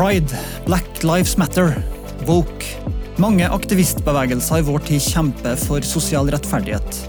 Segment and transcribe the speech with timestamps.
[0.00, 0.32] Pride,
[0.64, 1.74] Black Lives Matter,
[2.24, 2.64] Woke.
[3.20, 7.00] Mange aktivistbevegelser i vår tid kjemper for sosial rettferdighet.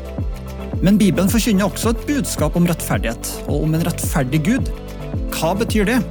[0.84, 4.71] Men Bibelen forkynner også et budskap om rettferdighet, og om en rettferdig Gud.
[5.38, 6.02] Hva betyr det?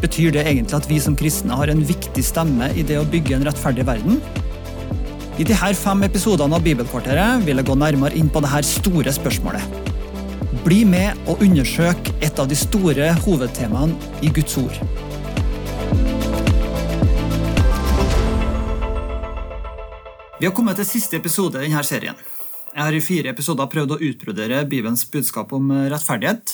[0.00, 3.36] Betyr det egentlig at vi som kristne har en viktig stemme i det å bygge
[3.36, 4.16] en rettferdig verden?
[5.36, 9.84] I disse fem episodene av Bibelkvarteret vil jeg gå nærmere inn på dette store spørsmålet.
[10.64, 14.80] Bli med og undersøk et av de store hovedtemaene i Guds ord.
[20.38, 22.14] Vi har kommet til siste episode i denne serien.
[22.70, 26.52] Jeg har i fire episoder prøvd å utbrodere Bibelens budskap om rettferdighet,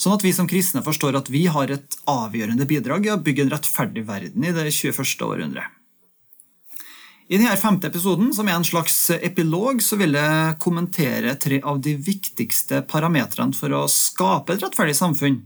[0.00, 3.44] sånn at vi som kristne forstår at vi har et avgjørende bidrag i å bygge
[3.44, 5.20] en rettferdig verden i det 21.
[5.26, 5.68] århundret.
[7.28, 11.84] I denne femte episoden, som er en slags epilog, så vil jeg kommentere tre av
[11.84, 15.42] de viktigste parametrene for å skape et rettferdig samfunn,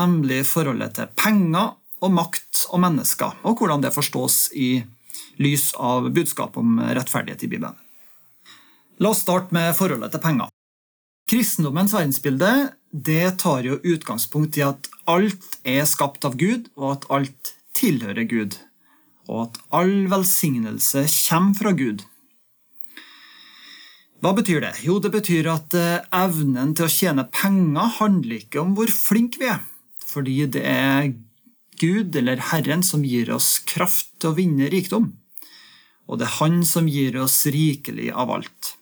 [0.00, 4.72] nemlig forholdet til penger og makt og mennesker, og hvordan det forstås i
[5.40, 7.78] lys av budskapet om rettferdighet i Bibelen.
[9.00, 10.52] La oss starte med forholdet til penger.
[11.30, 12.52] Kristendommens verdensbilde
[12.92, 18.28] det tar jo utgangspunkt i at alt er skapt av Gud, og at alt tilhører
[18.28, 18.58] Gud,
[19.30, 22.04] og at all velsignelse kommer fra Gud.
[24.22, 24.74] Hva betyr det?
[24.84, 29.40] Jo, det betyr at eh, evnen til å tjene penger handler ikke om hvor flinke
[29.40, 29.64] vi er,
[30.06, 31.08] fordi det er
[31.80, 35.08] Gud eller Herren som gir oss kraft til å vinne rikdom,
[36.12, 38.74] og det er Han som gir oss rikelig av alt.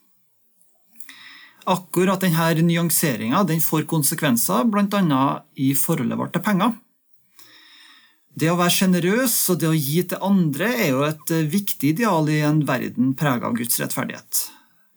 [1.70, 5.24] Akkurat denne nyanseringa den får konsekvenser, bl.a.
[5.54, 6.72] i forholdet vårt til penger.
[8.34, 12.30] Det å være sjenerøs og det å gi til andre er jo et viktig ideal
[12.30, 14.46] i en verden prega av Guds rettferdighet.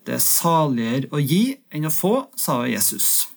[0.06, 3.28] Det er saligere å gi enn å få, sa Jesus.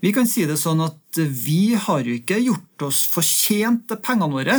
[0.00, 4.32] Vi kan si det sånn at vi har jo ikke gjort oss fortjent til pengene
[4.32, 4.56] våre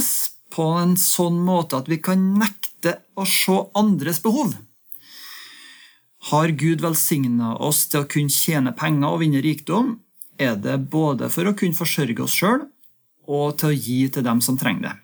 [0.52, 4.56] på en sånn måte at vi kan nekte å se andres behov.
[6.32, 9.96] Har Gud velsigna oss til å kunne tjene penger og vinne rikdom,
[10.38, 12.66] er det både for å kunne forsørge oss sjøl
[13.30, 14.96] og til å gi til dem som trenger det.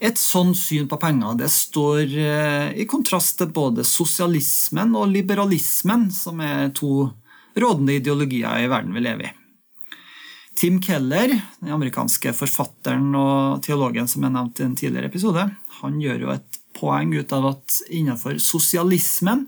[0.00, 6.08] Et sånn syn på penger det står eh, i kontrast til både sosialismen og liberalismen,
[6.08, 7.10] som er to
[7.52, 9.39] rådende ideologier i verden vi lever i.
[10.60, 15.46] Tim Keller, den amerikanske forfatteren og teologen som jeg nevnte i en tidligere episode,
[15.78, 19.46] han gjør jo et poeng ut av at innenfor sosialismen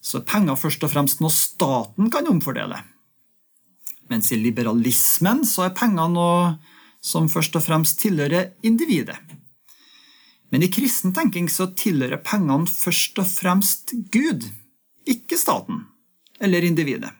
[0.00, 2.78] så er penger først og fremst noe staten kan omfordele.
[4.08, 6.54] Mens i liberalismen så er penger noe
[7.04, 9.18] som først og fremst tilhører individet.
[10.48, 14.48] Men i kristen tenking så tilhører pengene først og fremst Gud,
[15.04, 15.84] ikke staten
[16.40, 17.12] eller individet.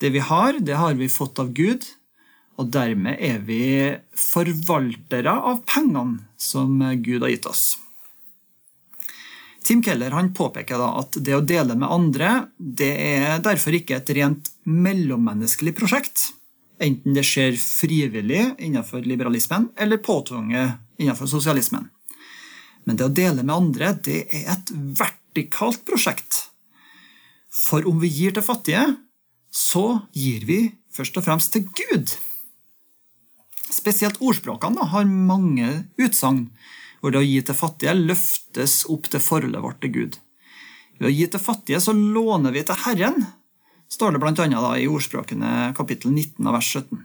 [0.00, 1.84] Det vi har, det har vi fått av Gud,
[2.58, 3.62] og dermed er vi
[4.18, 7.66] forvaltere av pengene som Gud har gitt oss.
[9.68, 14.50] Tim Keller påpeker at det å dele med andre det er derfor ikke et rent
[14.64, 16.30] mellommenneskelig prosjekt,
[16.80, 21.90] enten det skjer frivillig innenfor liberalismen eller påtvunget innenfor sosialismen.
[22.88, 26.46] Men det å dele med andre det er et vertikalt prosjekt.
[27.52, 28.86] For om vi gir til fattige,
[29.52, 30.62] så gir vi
[30.94, 32.16] først og fremst til Gud.
[33.68, 35.70] Spesielt ordspråkene har mange
[36.00, 36.48] utsagn
[37.00, 40.16] hvor det å gi til fattige løftes opp til forholdet vårt til Gud.
[40.98, 43.28] Ved å gi til fattige så låner vi til Herren,
[43.88, 44.64] står det bl.a.
[44.80, 47.04] i ordspråkene kapittel 19 vers 17.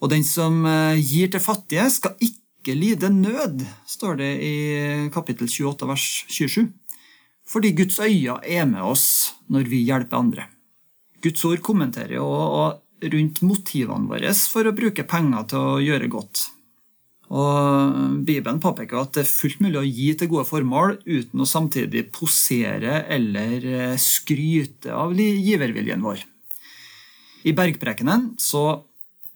[0.00, 4.54] Og den som eh, gir til fattige, skal ikke lide nød, står det i
[5.12, 6.68] kapittel 28 vers 27.
[7.50, 9.06] Fordi Guds øyne er med oss
[9.50, 10.46] når vi hjelper andre.
[11.20, 12.28] Guds ord kommenterer jo
[13.00, 16.48] rundt motivene våre for å bruke penger til å gjøre godt.
[17.30, 21.46] Og Bibelen påpeker at det er fullt mulig å gi til gode formål uten å
[21.46, 26.24] samtidig posere eller eh, skryte av giverviljen vår.
[27.46, 28.64] I bergprekenen så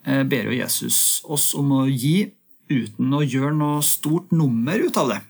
[0.03, 2.33] eh, ber jo Jesus oss om å gi
[2.73, 5.23] uten å gjøre noe stort nummer ut av det.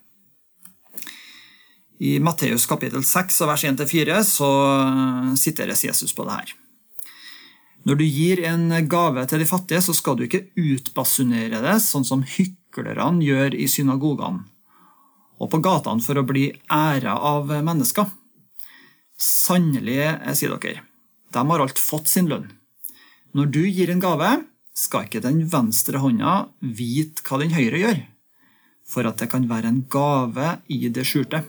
[2.05, 6.61] I Matteus kapittel 6 vers 1-4 så eh, siteres Jesus på det her.
[7.85, 12.07] Når du gir en gave til de fattige, så skal du ikke utbasunere det, sånn
[12.09, 14.49] som hyklerne gjør i synagogene
[15.43, 18.07] og på gatene for å bli æra av mennesker.
[19.21, 19.99] Sannelig,
[20.39, 20.85] sier dere,
[21.35, 22.49] de har alt fått sin lønn.
[23.35, 24.31] Når du gir en gave,
[24.75, 28.01] skal ikke den venstre hånda vite hva den høyre gjør,
[28.87, 31.45] for at det kan være en gave i det skjulte.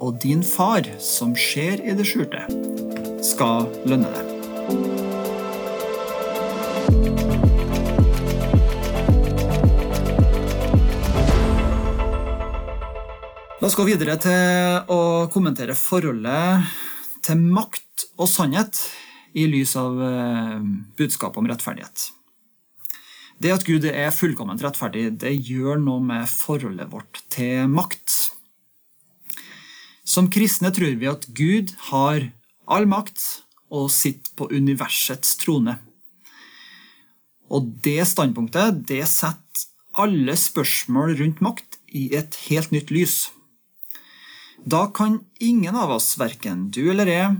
[0.00, 2.46] Og din far, som ser i det skjulte,
[3.26, 4.29] skal lønne det.
[13.60, 16.64] La oss gå videre til å kommentere forholdet
[17.20, 18.78] til makt og sannhet
[19.36, 20.62] i lys av eh,
[20.96, 22.06] budskapet om rettferdighet.
[23.36, 28.14] Det at Gud er fullkomment rettferdig, det gjør noe med forholdet vårt til makt.
[30.08, 32.30] Som kristne tror vi at Gud har
[32.64, 33.26] all makt
[33.68, 35.74] og sitter på universets trone.
[37.52, 39.68] Og det standpunktet det setter
[40.00, 43.18] alle spørsmål rundt makt i et helt nytt lys.
[44.64, 47.36] Da kan ingen av oss, verken du eller jeg,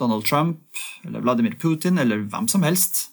[0.00, 0.60] Donald Trump
[1.04, 3.10] eller Vladimir Putin eller hvem som helst,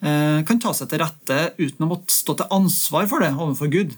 [0.00, 3.72] eh, kan ta seg til rette uten å måtte stå til ansvar for det overfor
[3.72, 3.96] Gud.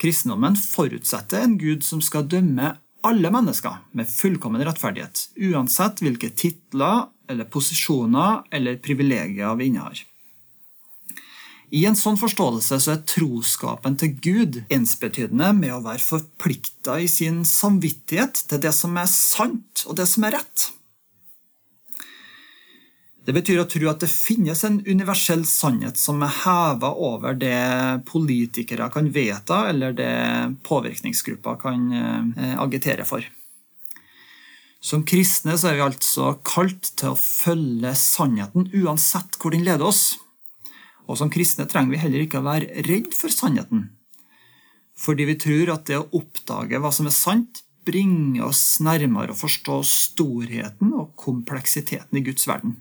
[0.00, 7.08] Kristendommen forutsetter en Gud som skal dømme alle mennesker med fullkommen rettferdighet, uansett hvilke titler
[7.28, 10.09] eller posisjoner eller privilegier vi innehar.
[11.70, 17.06] I en sånn forståelse så er troskapen til Gud ensbetydende med å være forplikta i
[17.10, 20.70] sin samvittighet til det som er sant og det som er rett.
[23.20, 28.00] Det betyr å tro at det finnes en universell sannhet som er heva over det
[28.08, 30.14] politikere kan vedta, eller det
[30.66, 33.22] påvirkningsgrupper kan eh, agitere for.
[34.80, 39.86] Som kristne så er vi altså kalt til å følge sannheten uansett hvor den leder
[39.92, 40.16] oss.
[41.10, 43.88] Og som kristne trenger vi heller ikke å være redd for sannheten.
[45.00, 49.38] Fordi vi tror at det å oppdage hva som er sant, bringer oss nærmere å
[49.38, 52.76] forstå storheten og kompleksiteten i Guds verden.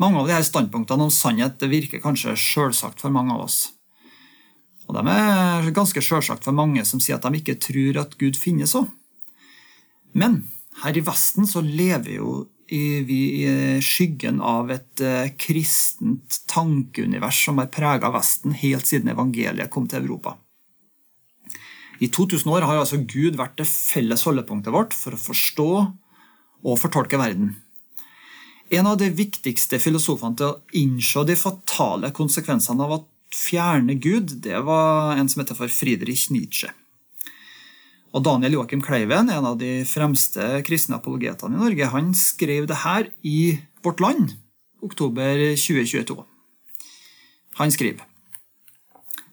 [0.00, 3.58] Mange av disse standpunktene om sannhet virker kanskje sjølsagt for mange av oss.
[4.86, 8.38] Og de er ganske sjølsagt for mange som sier at de ikke tror at Gud
[8.38, 8.86] finnes òg.
[10.16, 10.44] Men
[10.84, 12.34] her i Vesten så lever jo
[12.70, 13.50] vi i
[13.84, 20.04] skyggen av et uh, kristent tankeunivers som har prega Vesten helt siden evangeliet kom til
[20.04, 20.36] Europa.
[22.02, 25.70] I 2000 år har altså Gud vært det felles holdepunktet vårt for å forstå
[26.66, 27.54] og fortolke verden.
[28.68, 34.40] En av de viktigste filosofene til å innse de fatale konsekvensene av å fjerne Gud,
[34.42, 36.72] det var en som heter for Friedrich Nietzsche.
[38.16, 42.78] Og Daniel Joakim Kleiven, en av de fremste kristne apologetene i Norge, han skrev det
[42.80, 44.32] her i Vårt Land,
[44.80, 46.16] oktober 2022.
[47.60, 48.08] Han skriver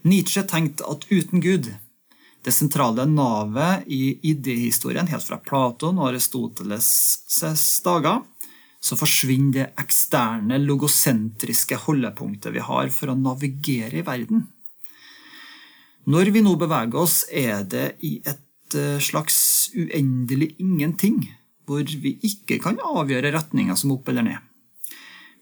[0.03, 1.71] Nietzsche tenkte at uten Gud,
[2.44, 8.19] det sentrale navet i idéhistorien helt fra Platon og Aristoteles' dager,
[8.83, 14.50] så forsvinner det eksterne, logosentriske holdepunktet vi har for å navigere i verden.
[16.03, 21.24] Når vi nå beveger oss, er det i et Eh, slags uendelig ingenting,
[21.66, 24.50] hvor vi ikke kan avgjøre retninga som opp eller ned.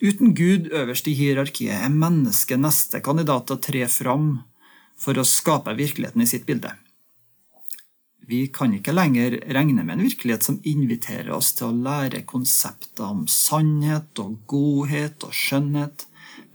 [0.01, 4.29] Uten Gud øverst i hierarkiet er mennesket neste kandidat til å tre fram
[4.97, 6.73] for å skape virkeligheten i sitt bilde.
[8.25, 13.09] Vi kan ikke lenger regne med en virkelighet som inviterer oss til å lære konsepter
[13.09, 16.05] om sannhet og godhet og skjønnhet,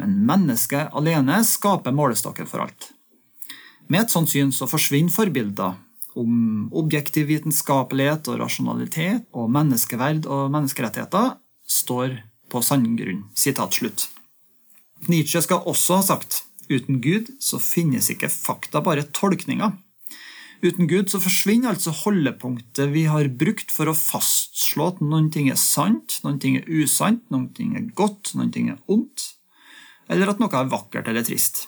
[0.00, 2.92] men mennesket alene skaper målestokken for alt.
[3.86, 5.76] Med et sånt syn så forsvinner forbilder
[6.16, 11.36] om objektiv vitenskapelighet og rasjonalitet og menneskeverd og menneskerettigheter
[11.68, 12.18] står
[12.52, 13.24] på sandgrunn.
[13.36, 14.08] Sitat slutt.
[15.10, 19.76] Nietzsche skal også ha sagt uten Gud så finnes ikke fakta, bare tolkninger.
[20.64, 25.50] Uten Gud så forsvinner altså holdepunktet vi har brukt for å fastslå at noen ting
[25.52, 29.34] er sant, noen ting er usant, noen ting er godt, noen ting er ondt,
[30.10, 31.66] eller at noe er vakkert eller trist.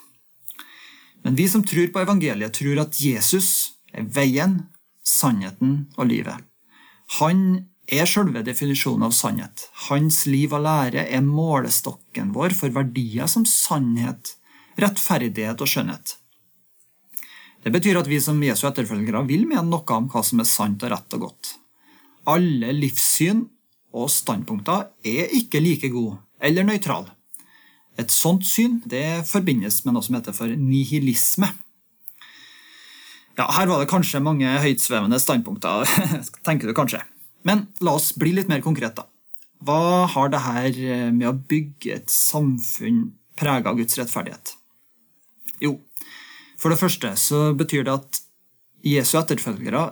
[1.27, 4.61] Men vi som tror på evangeliet, tror at Jesus veien,
[5.05, 6.45] sannheten og livet.
[7.19, 7.43] Han
[7.89, 9.65] er selve definisjonen av sannhet.
[9.89, 14.35] Hans liv og lære er målestokken vår for verdier som sannhet,
[14.79, 16.17] rettferdighet og skjønnhet.
[17.65, 20.85] Det betyr at vi som Jesu etterfølgere vil mene noe om hva som er sant
[20.85, 21.55] og rett og godt.
[22.29, 23.47] Alle livssyn
[23.97, 27.15] og standpunkter er ikke like gode eller nøytrale.
[27.99, 31.49] Et sånt syn det forbindes med noe som heter for nihilisme.
[33.39, 35.87] Ja, Her var det kanskje mange høytsvevende standpunkter,
[36.47, 37.05] tenker du kanskje.
[37.47, 39.07] Men la oss bli litt mer konkret, da.
[39.63, 40.81] Hva har det her
[41.15, 44.55] med å bygge et samfunn prega av Guds rettferdighet?
[45.63, 45.77] Jo,
[46.59, 48.21] for det første så betyr det at
[48.87, 49.85] Jesu etterfølgere,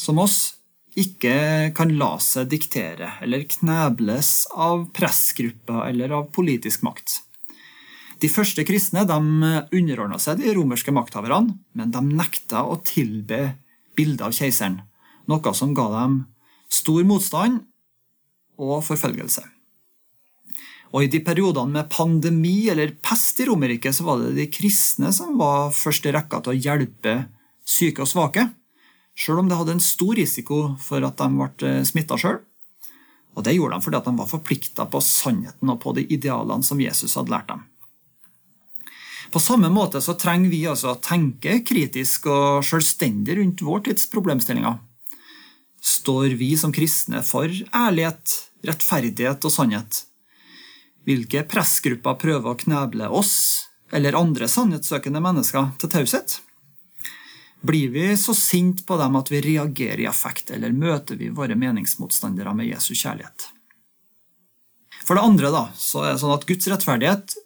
[0.00, 0.54] som oss,
[0.98, 7.20] ikke kan la seg diktere eller knebles av pressgrupper eller av politisk makt.
[8.22, 13.56] De første kristne de underordna seg de romerske makthaverne, men de nekta å tilbe
[13.98, 14.78] bildet av keiseren,
[15.26, 16.20] noe som ga dem
[16.72, 17.64] stor motstand
[18.62, 19.42] og forfølgelse.
[20.92, 25.08] Og I de periodene med pandemi eller pest i Romerriket så var det de kristne
[25.16, 27.16] som var først i rekka til å hjelpe
[27.64, 28.46] syke og svake,
[29.16, 32.38] sjøl om det hadde en stor risiko for at de ble smitta sjøl.
[33.32, 36.80] Og det gjorde de fordi de var forplikta på sannheten og på de idealene som
[36.80, 37.64] Jesus hadde lært dem.
[39.32, 44.04] På samme måte så trenger vi altså å tenke kritisk og selvstendig rundt vår tids
[44.12, 44.76] problemstillinger.
[45.82, 48.34] Står vi som kristne for ærlighet,
[48.68, 50.02] rettferdighet og sannhet?
[51.08, 53.34] Hvilke pressgrupper prøver å kneble oss
[53.92, 56.36] eller andre sannhetssøkende mennesker til taushet?
[57.64, 61.56] Blir vi så sinte på dem at vi reagerer i affekt, eller møter vi våre
[61.56, 63.48] meningsmotstandere med Jesu kjærlighet?
[65.02, 67.36] For det andre da, så er det sånn at Guds rettferdighet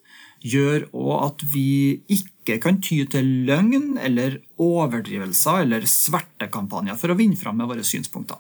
[0.53, 1.69] gjør òg at vi
[2.13, 7.87] ikke kan ty til løgn eller overdrivelser eller svertekampanjer for å vinne fram med våre
[7.87, 8.39] synspunkter.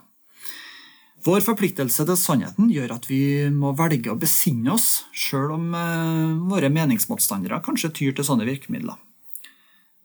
[1.27, 6.37] Vår forpliktelse til sannheten gjør at vi må velge å besinne oss, sjøl om eh,
[6.53, 9.01] våre meningsmotstandere kanskje tyr til sånne virkemidler.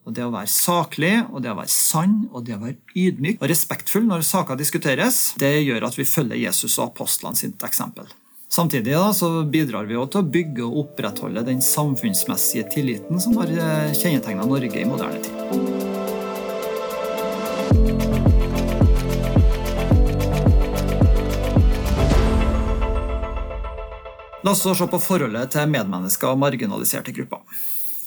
[0.01, 3.37] Og Det å være saklig, og det å være sann og det å være ydmyk
[3.37, 8.09] og respektfull når saker diskuteres, det gjør at vi følger Jesus og apostlene sitt eksempel.
[8.51, 13.47] Samtidig da, så bidrar vi til å bygge og opprettholde den samfunnsmessige tilliten som har
[13.47, 15.37] eh, kjennetegna Norge i moderne tid.
[24.43, 27.47] La oss se på forholdet til medmennesker og marginaliserte grupper.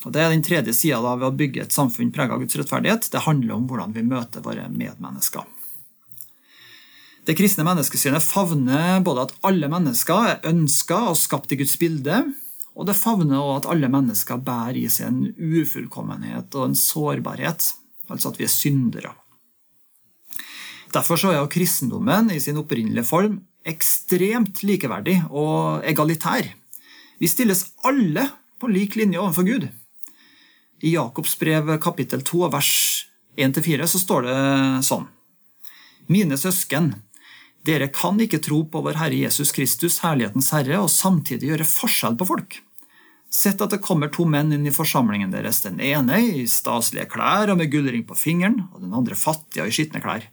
[0.05, 3.09] Og det er den tredje sida ved å bygge et samfunn prega av Guds rettferdighet.
[3.09, 5.54] Det handler om hvordan vi møter våre medmennesker.
[7.25, 12.19] Det kristne menneskesynet favner både at alle mennesker er ønska og skapt i Guds bilde,
[12.77, 17.65] og det favner også at alle mennesker bærer i seg en ufullkommenhet og en sårbarhet,
[18.11, 19.13] altså at vi er syndere.
[20.93, 26.45] Derfor så er jo kristendommen i sin opprinnelige form ekstremt likeverdig og egalitær.
[27.17, 28.27] Vi stilles alle
[28.61, 29.65] på lik linje overfor Gud.
[30.85, 32.71] I Jakobs brev kapittel 2 vers
[33.41, 34.37] 1-4 så står det
[34.85, 35.09] sånn.
[36.11, 36.93] Mine søsken,
[37.65, 42.17] dere kan ikke tro på vår Herre Jesus Kristus, Herlighetens Herre, og samtidig gjøre forskjell
[42.19, 42.59] på folk.
[43.33, 47.51] Sett at det kommer to menn inn i forsamlingen deres, den ene i staselige klær
[47.51, 50.29] og med gullring på fingeren, og den andre fattig og i skitne klær.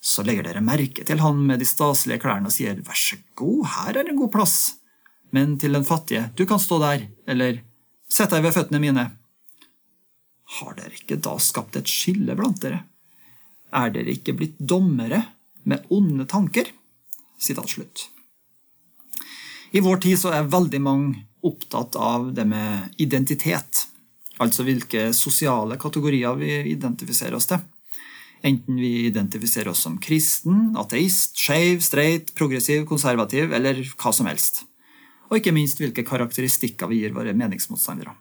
[0.00, 3.64] Så legger dere merke til han med de staselige klærne og sier vær så god,
[3.74, 4.58] her er en god plass.
[5.34, 7.60] Men til den fattige, du kan stå der, eller
[8.10, 9.08] sett deg ved føttene mine.
[10.60, 12.84] Har dere ikke da skapt et skille blant dere?
[13.76, 15.22] Er dere ikke blitt dommere?
[15.62, 16.64] Med onde tanker.
[17.66, 18.10] slutt.
[19.70, 23.86] I vår tid så er veldig mange opptatt av det med identitet.
[24.38, 27.60] Altså hvilke sosiale kategorier vi identifiserer oss til.
[28.42, 34.64] Enten vi identifiserer oss som kristen, ateist, skeiv, streit, progressiv, konservativ eller hva som helst.
[35.28, 38.16] Og ikke minst hvilke karakteristikker vi gir våre meningsmotstandere.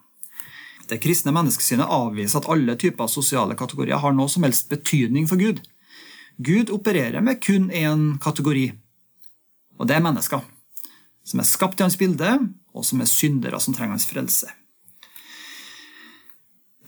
[0.89, 5.39] Det kristne menneskesynet avviser at alle typer sosiale kategorier har noe som helst betydning for
[5.39, 5.61] Gud.
[6.39, 8.69] Gud opererer med kun én kategori,
[9.75, 10.39] og det er mennesker.
[11.27, 12.29] Som er skapt i hans bilde,
[12.71, 14.47] og som er syndere som trenger hans frelse.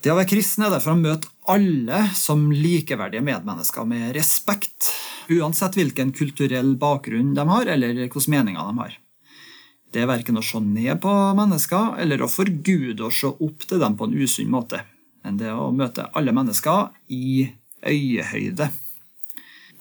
[0.00, 4.88] Det å være kristen er derfor å møte alle som likeverdige medmennesker med respekt,
[5.28, 8.96] uansett hvilken kulturell bakgrunn de har, eller hvilke meninger de har.
[9.92, 13.84] Det er verken å se ned på mennesker eller å forgude og se opp til
[13.84, 14.80] dem på en usunn måte,
[15.20, 17.50] men det er å møte alle mennesker i
[17.84, 18.70] øyehøyde.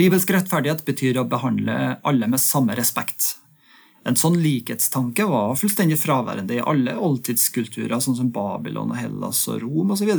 [0.01, 1.75] Bibelsk rettferdighet betyr å behandle
[2.07, 3.35] alle med samme respekt.
[4.07, 9.61] En sånn likhetstanke var fullstendig fraværende i alle oldtidskulturer, sånn som Babylon, og Hellas og
[9.61, 10.09] Rom osv.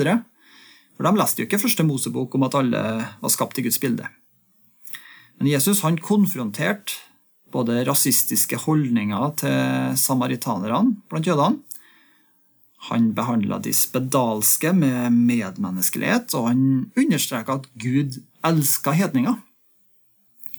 [0.94, 2.84] For de leste jo ikke første Mosebok om at alle
[3.24, 4.06] var skapt i Guds bilde.
[5.40, 7.00] Men Jesus han konfronterte
[7.52, 11.58] både rasistiske holdninger til samaritanerne blant jødene.
[12.92, 16.62] Han behandla de spedalske med medmenneskelighet, og han
[16.98, 19.42] understreka at Gud elska hedninger.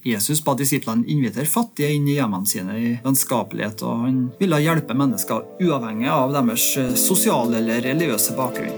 [0.06, 4.98] Jesus ba disiplene invitere fattige inn i hjemmene sine i vennskapelighet, og han ville hjelpe
[5.00, 8.76] mennesker uavhengig av deres eh, sosiale eller religiøse bakgrunn.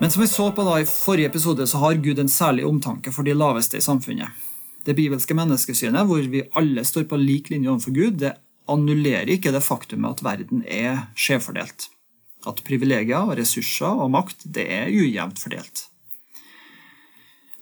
[0.00, 3.12] Men som vi så på da i forrige episode, så har Gud en særlig omtanke
[3.12, 4.32] for de laveste i samfunnet.
[4.88, 8.38] Det bibelske menneskesynet, hvor vi alle står på lik linje overfor Gud, det
[8.72, 11.91] annullerer ikke det faktumet at verden er skjevfordelt
[12.48, 15.86] at privilegier, ressurser og makt det er ujevnt fordelt.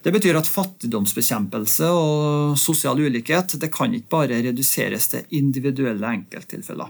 [0.01, 6.89] Det betyr at fattigdomsbekjempelse og sosial ulikhet det kan ikke bare reduseres til individuelle enkelttilfeller.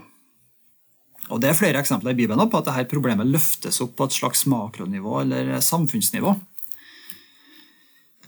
[1.31, 4.15] Og Det er flere eksempler i Bibelen på at dette problemet løftes opp på et
[4.15, 6.33] slags makronivå eller samfunnsnivå.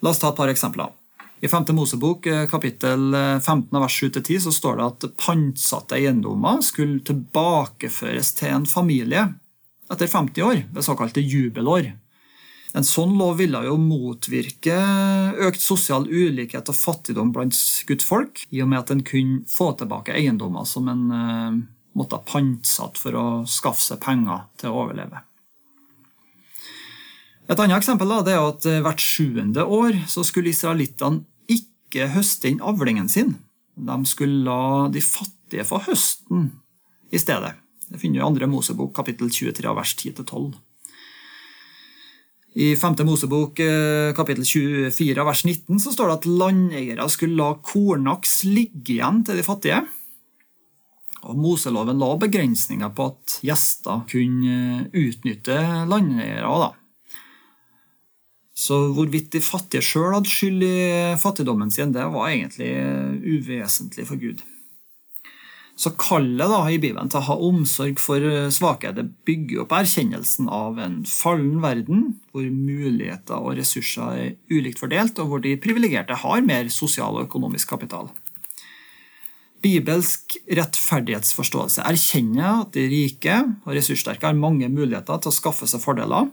[0.03, 0.91] La oss ta et par eksempler.
[1.43, 1.73] I 5.
[1.75, 8.31] Mosebok eh, kapittel 15 eh, vers 7-10 så står det at pantsatte eiendommer skulle tilbakeføres
[8.37, 9.25] til en familie
[9.93, 11.91] etter 50 år, ved såkalte jubelår.
[12.73, 14.75] En sånn lov ville jo motvirke
[15.45, 17.57] økt sosial ulikhet og fattigdom blant
[17.89, 21.59] guttfolk, i og med at en kunne få tilbake eiendommer som en uh,
[21.93, 25.21] måtte ha pantsatt for å skaffe seg penger til å overleve.
[27.51, 33.35] Et annet eksempel er at hvert sjuende år skulle israelittene ikke høste inn avlingen sin.
[33.75, 36.49] De skulle la de fattige få høsten
[37.13, 37.57] i stedet.
[37.93, 38.47] Det finner vi i 2.
[38.49, 40.53] Mosebok kapittel 23 vers 10-12.
[42.53, 42.95] I 5.
[43.05, 48.95] Mosebok eh, kapittel 24 vers 19 så står det at landeiere skulle la kornaks ligge
[48.95, 49.83] igjen til de fattige.
[51.23, 55.59] Og Moseloven la begrensninger på at gjester kunne utnytte
[55.89, 56.71] landeiere.
[58.53, 60.73] Så hvorvidt de fattige sjøl hadde skyld i
[61.21, 62.73] fattigdommen sin, det var egentlig
[63.37, 64.41] uvesentlig for Gud.
[65.73, 68.21] Så kallet da i Bibelen til å ha omsorg for
[68.53, 74.81] svake det bygger opp erkjennelsen av en fallen verden, hvor muligheter og ressurser er ulikt
[74.83, 78.11] fordelt, og hvor de privilegerte har mer sosial og økonomisk kapital.
[79.63, 85.81] Bibelsk rettferdighetsforståelse erkjenner at de rike og ressurssterke har mange muligheter til å skaffe seg
[85.81, 86.27] fordeler,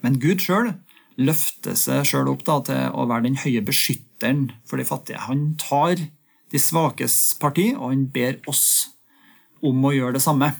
[0.00, 0.70] men Gud sjøl
[1.20, 5.20] løfter seg sjøl opp da, til å være den høye beskytteren for de fattige.
[5.26, 6.06] Han tar
[6.50, 8.90] de svakes parti, og han ber oss
[9.62, 10.52] om å gjøre det samme.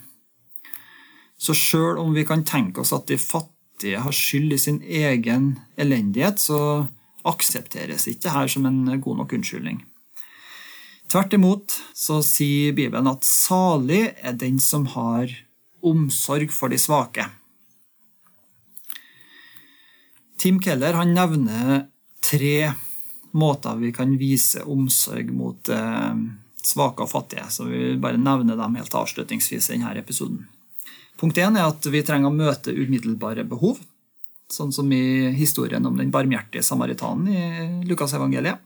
[1.41, 5.55] Så sjøl om vi kan tenke oss at de fattige har skyld i sin egen
[5.81, 6.87] elendighet, så
[7.27, 9.83] aksepteres ikke her som en god nok unnskyldning.
[11.11, 15.33] Tvert imot så sier Bibelen at salig er den som har
[15.83, 17.25] omsorg for de svake.
[20.41, 21.89] Tim Keller han nevner
[22.25, 22.71] tre
[23.33, 26.15] måter vi kan vise omsorg mot eh,
[26.63, 27.47] svake og fattige.
[27.51, 30.45] Så vi vil bare nevne dem helt avslutningsvis i denne episoden.
[31.21, 33.81] Punkt én er at vi trenger å møte umiddelbare behov.
[34.51, 38.59] Sånn som i historien om den barmhjertige samaritanen i Lukasevangeliet.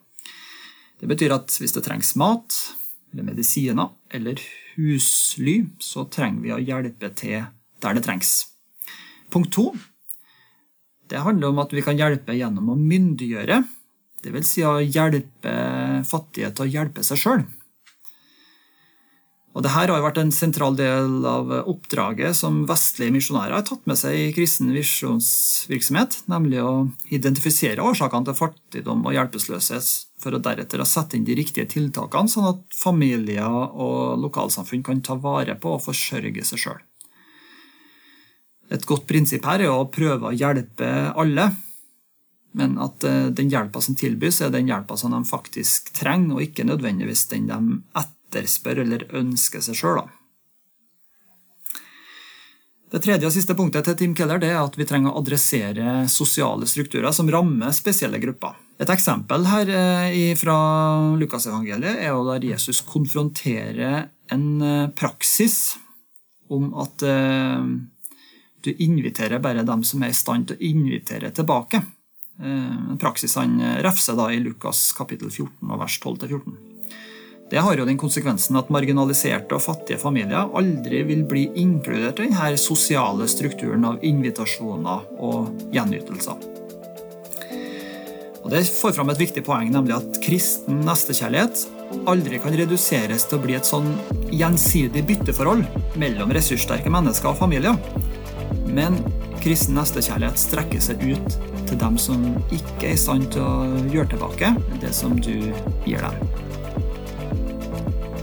[1.01, 2.55] Det betyr at hvis det trengs mat,
[3.13, 4.39] eller medisiner eller
[4.77, 7.43] husly, så trenger vi å hjelpe til
[7.83, 8.47] der det trengs.
[9.35, 9.73] Punkt to
[11.11, 13.61] det handler om at vi kan hjelpe gjennom å myndiggjøre,
[14.25, 14.49] dvs.
[14.49, 15.53] Si å hjelpe
[16.09, 17.45] fattige til å hjelpe seg sjøl.
[19.55, 23.99] Og Dette har vært en sentral del av oppdraget som vestlige misjonærer har tatt med
[24.01, 26.73] seg i kristen visjonsvirksomhet, nemlig å
[27.15, 32.33] identifisere årsakene til fattigdom og hjelpeløshet, for å deretter å sette inn de riktige tiltakene,
[32.33, 36.83] sånn at familier og lokalsamfunn kan ta vare på og forsørge seg sjøl.
[38.75, 41.53] Et godt prinsipp her er å prøve å hjelpe alle,
[42.55, 46.45] men at eh, den hjelpa som tilbys, er den hjelpa som de faktisk trenger, og
[46.45, 50.05] ikke nødvendigvis den de etterspør eller ønsker seg sjøl.
[52.95, 56.69] Det tredje og siste punktet til Tim Keller er at vi trenger å adressere sosiale
[56.71, 58.55] strukturer som rammer spesielle grupper.
[58.79, 60.55] Et eksempel her eh, fra
[61.19, 65.75] Lukasevangeliet er der Jesus konfronterer en eh, praksis
[66.55, 71.81] om at du inviterer bare dem som er i stand til å invitere tilbake.
[72.43, 76.55] Eh, en praksis han refser da i Lukas kapittel 14 og vers 12-14.
[77.51, 82.31] Det har jo den konsekvensen at marginaliserte og fattige familier aldri vil bli inkludert i
[82.31, 86.41] denne sosiale strukturen av invitasjoner og gjenytelser.
[88.45, 91.63] Og Det får fram et viktig poeng, nemlig at kristen nestekjærlighet
[92.11, 93.89] aldri kan reduseres til å bli et sånn
[94.35, 95.65] gjensidig bytteforhold
[96.01, 97.79] mellom ressurssterke mennesker og familier.
[98.69, 98.99] Men
[99.45, 101.37] kristen nestekjærlighet strekker seg ut
[101.69, 102.23] til dem som
[102.55, 105.51] ikke er i stand til å gjøre tilbake det som du
[105.85, 106.17] gir dem.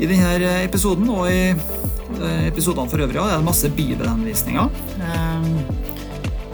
[0.01, 4.81] I denne episoden og i eh, episodene for øvrig er det masse bibelhenvisninger.
[4.97, 5.51] Eh,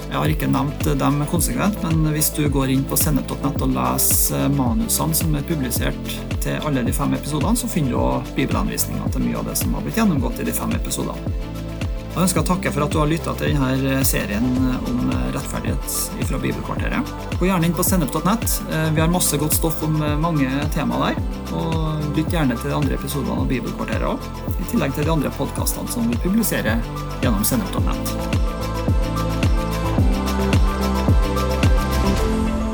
[0.08, 4.52] jeg har ikke nevnt dem konsekvent, men hvis du går inn på sennep.nett og leser
[4.56, 9.40] manusene som er publisert til alle de fem episodene, så finner du bibelhenvisninger til mye
[9.40, 11.56] av det som har blitt gjennomgått i de fem episodene.
[12.18, 14.46] Jeg ønsker å takke for at du har lytta til denne serien
[14.90, 17.12] om rettferdighet fra Bibelkvarteret.
[17.38, 18.46] Gå gjerne inn på sennep.nett.
[18.74, 21.20] Eh, vi har masse godt stoff om eh, mange temaer der.
[21.60, 25.30] Og lytt gjerne til de andre episodene av Bibelkvarteret òg, i tillegg til de andre
[25.38, 26.82] podkastene som vi publiserer
[27.22, 28.16] gjennom sennep.nett.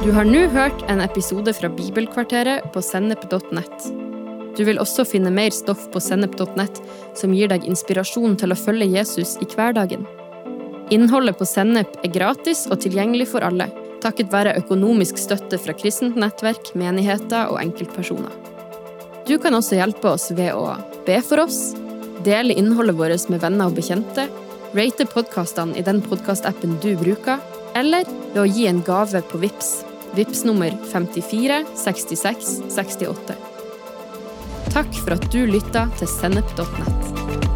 [0.07, 4.02] Du har nå hørt en episode fra Bibelkvarteret på sennep.nett.
[4.57, 6.81] Du vil også finne mer stoff på sennep.nett
[7.17, 10.05] som gir deg inspirasjon til å følge Jesus i hverdagen.
[10.93, 13.71] Innholdet på Sennep er gratis og tilgjengelig for alle.
[14.03, 18.33] takket være økonomisk støtte fra kristent nettverk, menigheter og enkeltpersoner.
[19.23, 20.75] Du kan også hjelpe oss ved å
[21.07, 21.71] be for oss,
[22.27, 24.27] dele innholdet vårt med venner og bekjente,
[24.75, 27.39] rate podkastene i den podkastappen du bruker,
[27.79, 29.71] eller ved å gi en gave på VIPS.
[30.19, 33.52] VIPS nummer 54 66 68.
[34.71, 37.52] Takk for at du lytta til sennep.nett.